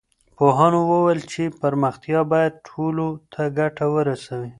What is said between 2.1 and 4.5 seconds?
بايد ټولو ته ګټه ورسوي.